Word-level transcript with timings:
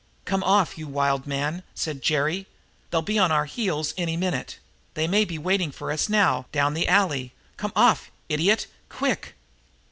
"Come 0.25 0.43
off, 0.43 0.79
you 0.79 0.87
wild 0.87 1.27
man," 1.27 1.61
said 1.75 2.01
Jerry. 2.01 2.47
"They'll 2.89 3.03
be 3.03 3.19
on 3.19 3.31
our 3.31 3.45
heels 3.45 3.93
any 3.99 4.17
minute 4.17 4.57
they 4.95 5.07
may 5.07 5.25
be 5.25 5.37
waiting 5.37 5.71
for 5.71 5.91
us 5.91 6.09
now, 6.09 6.47
down 6.51 6.73
the 6.73 6.87
alley 6.87 7.33
come 7.55 7.71
off, 7.75 8.09
idiot, 8.27 8.65
quick!" 8.89 9.35